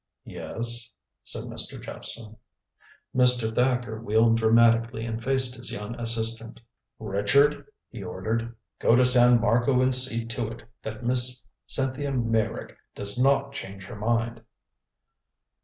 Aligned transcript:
"Yes?" 0.25 0.89
said 1.21 1.43
Mr. 1.43 1.79
Jephson. 1.79 2.35
Mr. 3.15 3.53
Thacker 3.53 4.01
wheeled 4.01 4.35
dramatically 4.37 5.05
and 5.05 5.23
faced 5.23 5.57
his 5.57 5.71
young 5.71 5.93
assistant. 5.99 6.59
"Richard," 6.97 7.67
he 7.91 8.01
ordered, 8.01 8.55
"go 8.79 8.95
to 8.95 9.05
San 9.05 9.39
Marco. 9.39 9.75
Go 9.75 9.75
to 9.75 9.75
San 9.75 9.75
Marco 9.75 9.81
and 9.83 9.93
see 9.93 10.25
to 10.25 10.47
it 10.47 10.63
that 10.81 11.03
Miss 11.05 11.47
Cynthia 11.67 12.11
Meyrick 12.11 12.75
does 12.95 13.19
not 13.21 13.53
change 13.53 13.85
her 13.85 13.95
mind." 13.95 14.41